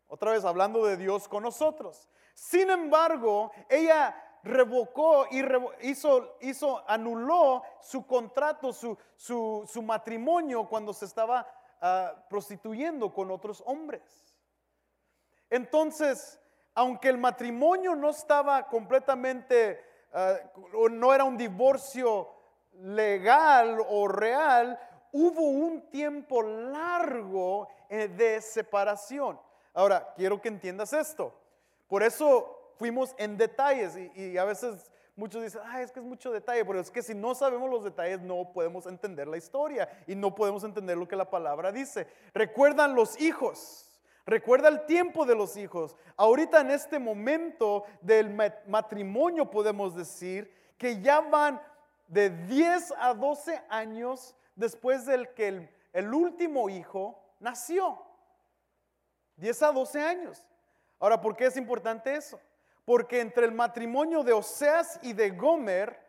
[0.08, 2.08] Otra vez hablando de Dios con nosotros.
[2.34, 5.44] Sin embargo, ella revocó y
[5.82, 11.46] hizo, hizo, anuló su contrato, su, su, matrimonio cuando se estaba
[11.82, 14.38] ah, prostituyendo con otros hombres.
[15.50, 16.40] Entonces,
[16.74, 20.38] aunque el matrimonio no estaba completamente, ah,
[20.92, 22.37] no era un divorcio
[22.82, 24.80] legal o real,
[25.12, 29.40] hubo un tiempo largo eh, de separación.
[29.74, 31.34] Ahora, quiero que entiendas esto.
[31.88, 36.32] Por eso fuimos en detalles y, a veces muchos dicen, ah, es que es mucho
[36.32, 40.16] detalle, pero es que si no sabemos los detalles no podemos entender la historia y
[40.16, 42.08] no podemos entender lo que la palabra dice.
[42.34, 45.96] Recuerdan los hijos, recuerda el tiempo de los hijos.
[46.18, 48.36] Ahorita en este momento del
[48.68, 51.60] matrimonio podemos decir que ya van
[52.08, 58.02] de 10 a 12 años después del que el, el último hijo nació.
[59.36, 60.44] 10 a 12 años.
[61.00, 62.40] Ahora, ¿por qué es importante eso?
[62.88, 66.00] porque entre el matrimonio de Oseas y de Gomer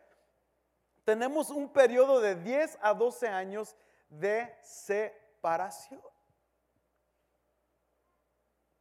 [1.05, 3.75] tenemos un periodo de 10 a 12 años
[4.09, 6.01] de separación.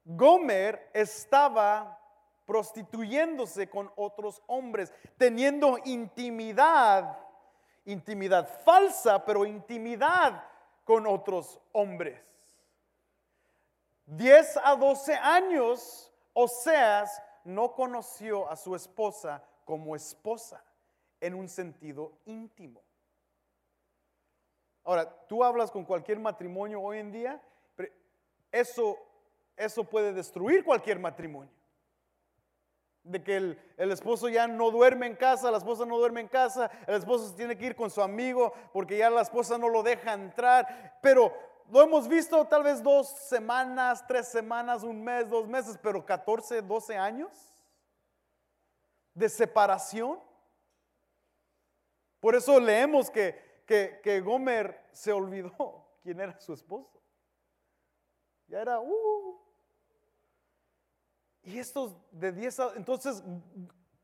[0.06, 2.00] Gomer estaba
[2.48, 7.20] prostituyéndose con otros hombres, teniendo intimidad,
[7.86, 10.44] intimidad falsa, pero intimidad
[10.86, 12.20] con otros hombres.
[14.06, 20.64] 10 a 12 años, Oseas no conoció a su esposa como esposa
[21.20, 22.82] en un sentido íntimo.
[24.86, 27.42] Ahora, tú hablas con cualquier matrimonio hoy en día,
[28.54, 28.98] eso,
[29.58, 31.57] eso puede destruir cualquier matrimonio.
[33.08, 36.28] De que el, el, esposo ya no duerme en casa, la esposa no duerme en
[36.28, 39.82] casa, el esposo tiene que ir con su amigo porque ya la esposa no lo
[39.82, 41.00] deja entrar.
[41.02, 41.34] Pero
[41.70, 46.62] lo hemos visto tal vez dos semanas, tres semanas, un mes, dos meses, pero 14,
[46.62, 47.30] 12 años
[49.14, 50.20] de separación.
[52.20, 57.02] Por eso leemos que, que, que Gomer se olvidó quién era su esposo.
[58.48, 59.47] Ya era, uh.
[61.48, 63.24] Y estos de 10 entonces,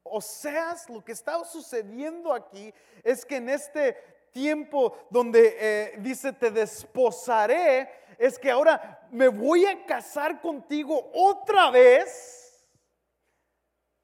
[0.02, 2.74] Oseas, lo que está sucediendo aquí
[3.04, 3.98] es que en este
[4.32, 11.70] tiempo donde eh, dice te desposaré, es que ahora me voy a casar contigo otra
[11.70, 12.66] vez.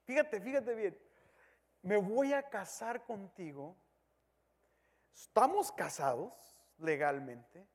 [0.04, 0.98] Fíjate, fíjate bien,
[1.80, 3.74] me voy a casar contigo.
[5.14, 6.34] Estamos casados
[6.76, 7.66] legalmente,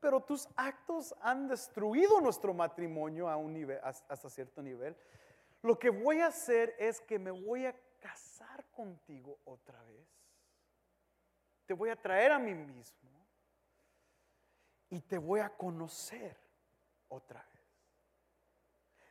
[0.00, 4.96] pero tus actos han destruido nuestro matrimonio a un nivel, hasta cierto nivel.
[5.62, 10.06] Lo que voy a hacer es que me voy a casar contigo otra vez.
[11.66, 13.10] Te voy a traer a mí mismo
[14.88, 16.36] y te voy a conocer
[17.08, 17.48] otra vez.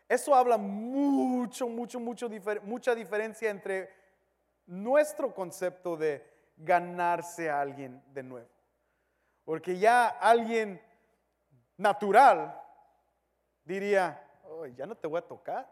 [0.08, 2.30] Eso habla mucho, mucho, mucho,
[2.64, 3.90] mucha diferencia entre
[4.66, 6.26] nuestro concepto de
[6.56, 8.57] ganarse a alguien de nuevo.
[9.48, 10.78] Porque ya alguien
[11.78, 12.62] natural
[13.64, 14.22] diría,
[14.76, 15.72] ya no te voy a tocar.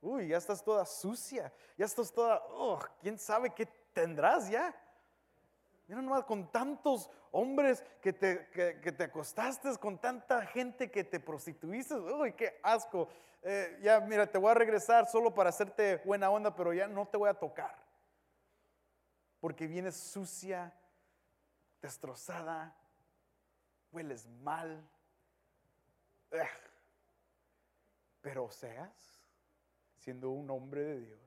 [0.00, 4.72] Uy, ya estás toda sucia, ya estás toda, oh, quién sabe qué tendrás ya.
[5.88, 11.18] Mira nomás, con tantos hombres que te, que, te acostaste, con tanta gente que te
[11.18, 11.94] prostituiste.
[11.96, 13.08] Uy, qué asco.
[13.42, 17.04] Eh, ya, mira, te voy a regresar solo para hacerte buena onda, pero ya no
[17.08, 17.74] te voy a tocar.
[19.40, 20.72] Porque vienes sucia,
[21.80, 22.76] destrozada,
[23.92, 24.88] hueles mal.
[28.20, 29.24] Pero seas,
[29.98, 31.20] siendo un hombre de Dios,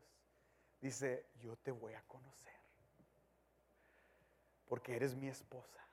[0.80, 2.54] dice, yo te voy a conocer,
[4.68, 5.84] porque eres mi esposa.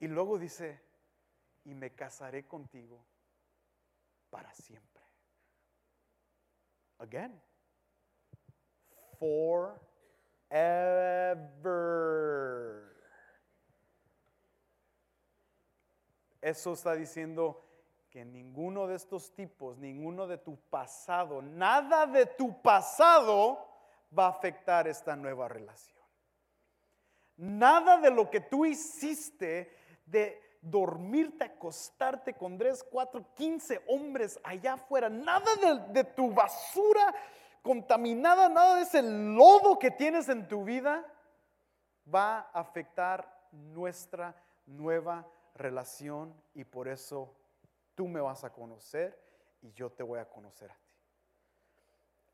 [0.00, 0.80] Y luego dice,
[1.64, 3.04] y me casaré contigo
[4.30, 5.02] para siempre.
[6.98, 7.40] Again,
[9.18, 10.18] forever.
[16.48, 17.62] Eso está diciendo
[18.08, 23.68] que ninguno de estos tipos, ninguno de tu pasado, nada de tu pasado
[24.18, 26.02] va a afectar esta nueva relación.
[27.36, 29.76] Nada de lo que tú hiciste
[30.06, 37.14] de dormirte, acostarte con tres, cuatro, quince hombres allá afuera, nada de, de tu basura
[37.60, 41.04] contaminada, nada de ese lodo que tienes en tu vida
[42.12, 44.34] va a afectar nuestra
[44.64, 45.37] nueva relación
[46.54, 47.34] y por eso
[47.94, 49.18] tú me vas a conocer
[49.60, 50.94] y yo te voy a conocer a ti.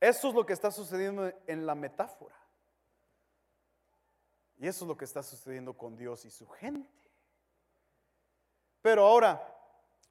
[0.00, 2.36] Eso es lo que está sucediendo en la metáfora.
[4.58, 7.10] Y eso es lo que está sucediendo con Dios y su gente.
[8.82, 9.42] Pero ahora,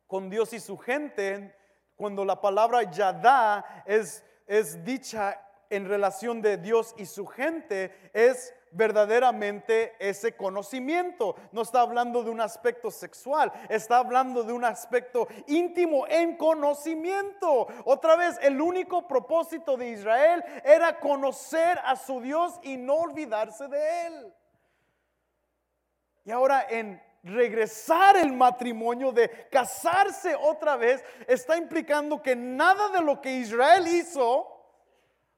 [0.08, 1.56] con Dios y su gente,
[1.96, 5.40] cuando la palabra Yadá es, es dicha
[5.70, 11.36] en relación de Dios y su gente, es verdaderamente ese conocimiento.
[11.52, 17.68] No está hablando de un aspecto sexual, está hablando de un aspecto íntimo en conocimiento.
[17.86, 23.68] Otra vez, el único propósito de Israel era conocer a su Dios y no olvidarse
[23.68, 24.34] de él.
[26.26, 33.02] Y ahora en regresar el matrimonio, de casarse otra vez, está implicando que nada de
[33.02, 34.50] lo que Israel hizo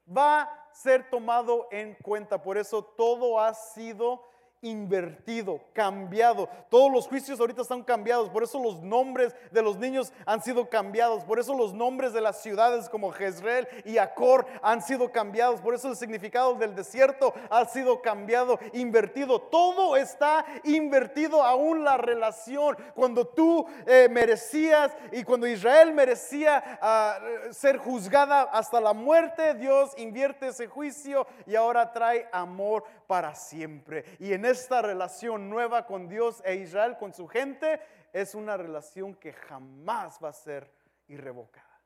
[0.05, 2.43] va ser tomado en cuenta.
[2.43, 4.21] Por eso todo ha sido
[4.65, 6.49] invertido, cambiado.
[6.69, 8.29] Todos los juicios ahorita están cambiados.
[8.29, 11.23] Por eso los nombres de los niños han sido cambiados.
[11.23, 15.61] Por eso los nombres de las ciudades como Jezreel y Acor han sido cambiados.
[15.61, 19.39] Por eso el significado del desierto ha sido cambiado, invertido.
[19.39, 22.75] Todo está invertido aún la relación.
[22.95, 27.19] Cuando tú eh, merecías y cuando Israel merecía ah,
[27.51, 34.05] ser juzgada hasta la muerte, Dios invierte ese juicio y ahora trae amor para siempre.
[34.19, 37.79] Y en esta relación nueva con Dios e Israel, con su gente,
[38.13, 40.71] es una relación que jamás va a ser
[41.07, 41.81] irrevocada.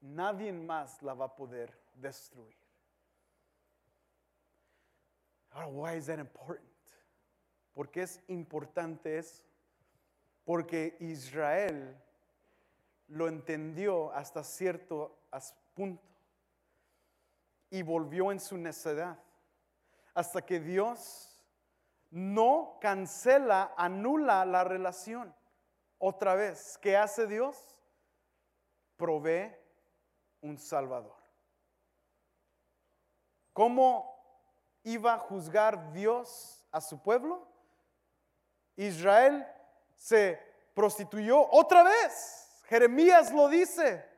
[0.00, 2.56] Nadie más la va a poder destruir.
[5.50, 6.68] Ahora, why is that important?
[7.74, 9.42] ¿Por qué es importante eso?
[10.44, 11.96] Porque Israel
[13.08, 15.18] lo entendió hasta cierto
[15.74, 16.02] punto
[17.70, 19.18] y volvió en su necedad.
[20.14, 21.32] Hasta que Dios
[22.10, 25.34] no cancela, anula la relación.
[25.98, 27.56] Otra vez, ¿qué hace Dios?
[28.96, 29.54] Provee
[30.42, 31.16] un Salvador.
[33.52, 34.12] ¿Cómo
[34.82, 37.46] iba a juzgar Dios a su pueblo?
[38.76, 39.46] Israel
[39.96, 40.40] se
[40.74, 42.62] prostituyó otra vez.
[42.66, 44.11] Jeremías lo dice.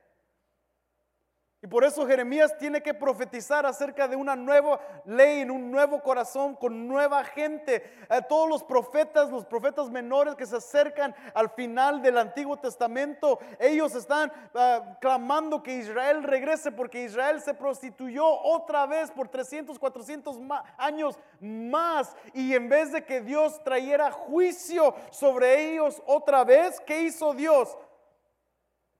[1.64, 6.02] Y por eso Jeremías tiene que profetizar acerca de una nueva ley, en un nuevo
[6.02, 7.82] corazón, con nueva gente.
[8.10, 13.38] A todos los profetas, los profetas menores que se acercan al final del Antiguo Testamento,
[13.58, 19.78] ellos están ah, clamando que Israel regrese porque Israel se prostituyó otra vez por 300,
[19.78, 22.14] 400 ma- años más.
[22.34, 27.74] Y en vez de que Dios trayera juicio sobre ellos otra vez, ¿qué hizo Dios?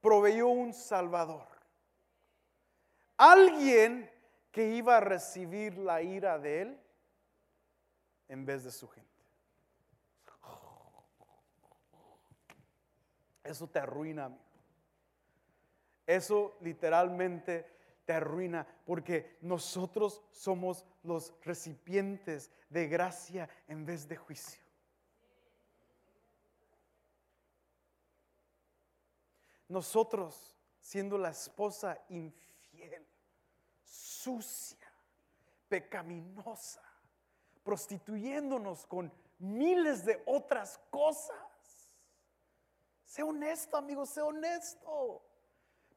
[0.01, 1.54] Proveyó un Salvador.
[3.17, 4.09] Alguien
[4.51, 6.79] que iba a recibir la ira de él
[8.27, 9.05] en vez de su gente.
[13.43, 14.41] Eso te arruina, amigo.
[16.07, 17.65] Eso literalmente
[18.05, 24.61] te arruina porque nosotros somos los recipientes de gracia en vez de juicio.
[29.67, 32.44] Nosotros, siendo la esposa infiel,
[33.83, 34.91] sucia,
[35.69, 36.83] pecaminosa,
[37.63, 41.93] prostituyéndonos con miles de otras cosas.
[43.03, 45.23] Sé honesto, amigo, sé honesto.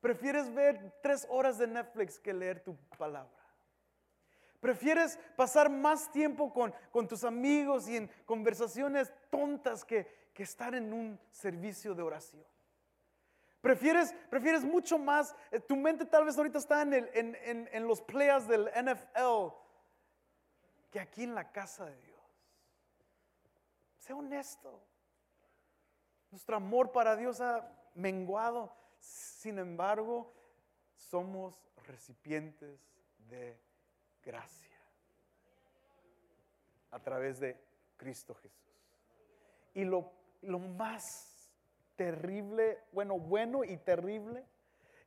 [0.01, 3.32] Prefieres ver tres horas de Netflix que leer tu palabra.
[4.61, 10.74] Prefieres pasar más tiempo con, con tus amigos y en conversaciones tontas que, que estar
[10.74, 12.45] en un servicio de oración.
[13.61, 17.87] Prefieres, prefieres mucho más, eh, tu mente tal vez ahorita está en, el- en- en-
[17.89, 19.53] los playas del NFL
[20.91, 22.21] que aquí en la casa de Dios.
[23.99, 24.81] Sé honesto.
[26.31, 28.73] Nuestro amor para Dios ha menguado.
[29.01, 30.33] Sin embargo,
[30.95, 31.55] somos
[31.87, 32.81] recipientes
[33.29, 33.59] de
[34.23, 34.77] gracia
[36.91, 37.61] a través de
[37.97, 38.59] Cristo Jesús.
[39.75, 41.28] Y lo, lo más
[41.99, 44.44] terrible, bueno, bueno y terrible,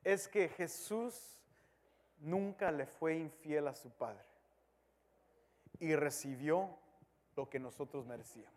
[0.04, 1.40] es que Jesús
[2.20, 4.26] nunca le fue infiel a su Padre
[5.80, 6.78] y recibió
[7.38, 8.52] lo que nosotros merecíamos.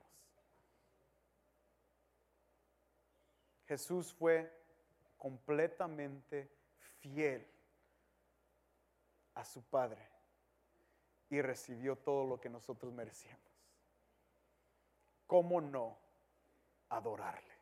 [3.66, 4.52] Jesús fue
[5.16, 6.50] completamente
[6.98, 7.46] fiel
[9.34, 10.08] a su Padre
[11.30, 13.40] y recibió todo lo que nosotros merecíamos.
[15.28, 15.96] ¿Cómo no
[16.88, 17.53] adorarle?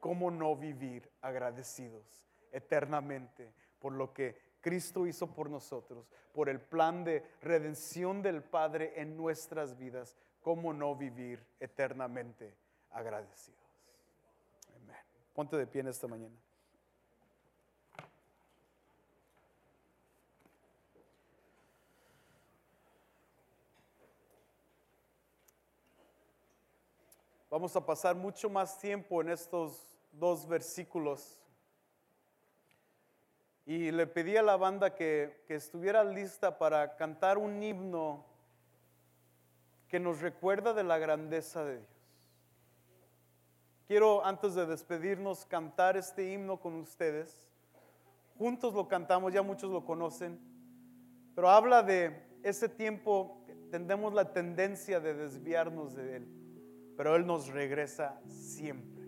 [0.00, 7.04] ¿Cómo no vivir agradecidos eternamente por lo que Cristo hizo por nosotros, por el plan
[7.04, 10.16] de redención del Padre en nuestras vidas?
[10.42, 12.54] ¿Cómo no vivir eternamente
[12.90, 13.58] agradecidos?
[15.34, 16.34] Ponte de pie en esta mañana.
[27.58, 31.40] Vamos a pasar mucho más tiempo en estos dos versículos.
[33.66, 38.24] Y le pedí a la banda que, que estuviera lista para cantar un himno
[39.88, 41.88] que nos recuerda de la grandeza de Dios.
[43.88, 47.50] Quiero, antes de despedirnos, cantar este himno con ustedes.
[48.38, 50.38] Juntos lo cantamos, ya muchos lo conocen,
[51.34, 56.38] pero habla de ese tiempo, que tendemos la tendencia de desviarnos de Él,
[56.98, 59.06] pero Él nos regresa siempre.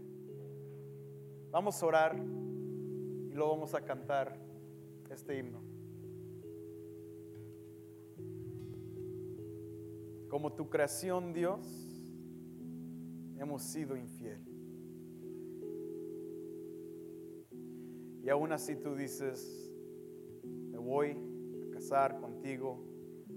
[1.51, 4.39] Vamos a orar y luego vamos a cantar
[5.11, 5.61] este himno.
[10.29, 11.67] Como tu creación, Dios,
[13.37, 14.41] hemos sido infiel.
[18.23, 19.69] Y aún así tú dices,
[20.45, 21.17] me voy
[21.67, 22.85] a casar contigo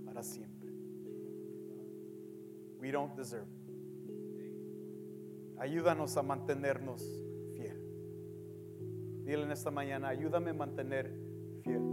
[0.06, 0.72] para siempre.
[2.80, 3.48] We don't deserve.
[3.48, 3.63] it.
[5.58, 7.02] Ayúdanos a mantenernos
[7.56, 7.80] fiel.
[9.24, 11.14] Dile en esta mañana, ayúdame a mantener
[11.64, 11.93] fiel.